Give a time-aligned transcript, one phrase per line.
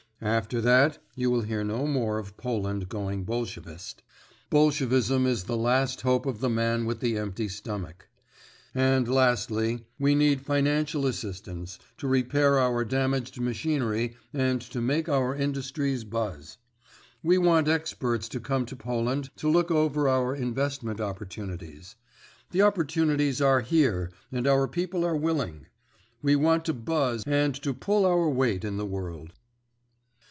[0.23, 4.03] After that you will hear no more of Poland going Bolshevist.
[4.51, 8.07] Bolshevism is the last hope of the man with the empty stomach.
[8.75, 15.35] And lastly, we need financial assistance to repair our damaged machinery and to make our
[15.35, 16.59] industries buzz.
[17.23, 21.95] We want experts to come to Poland to look over our investment opportunities.
[22.51, 25.65] The opportunities are here and our people are willing.
[26.21, 29.33] We want to buzz and to pull our weight in the world."